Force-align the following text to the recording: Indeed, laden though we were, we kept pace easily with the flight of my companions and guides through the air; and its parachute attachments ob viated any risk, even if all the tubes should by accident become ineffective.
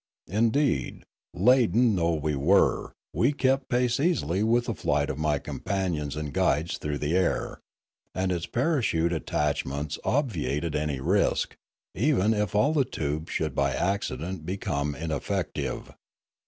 Indeed, 0.31 1.03
laden 1.31 1.95
though 1.95 2.15
we 2.15 2.35
were, 2.35 2.91
we 3.13 3.31
kept 3.33 3.69
pace 3.69 3.99
easily 3.99 4.41
with 4.41 4.65
the 4.65 4.73
flight 4.73 5.11
of 5.11 5.19
my 5.19 5.37
companions 5.37 6.15
and 6.15 6.33
guides 6.33 6.79
through 6.79 6.97
the 6.97 7.15
air; 7.15 7.61
and 8.15 8.31
its 8.31 8.47
parachute 8.47 9.13
attachments 9.13 9.99
ob 10.03 10.31
viated 10.31 10.73
any 10.73 10.99
risk, 10.99 11.55
even 11.93 12.33
if 12.33 12.55
all 12.55 12.73
the 12.73 12.83
tubes 12.83 13.31
should 13.31 13.53
by 13.53 13.73
accident 13.75 14.43
become 14.43 14.95
ineffective. 14.95 15.93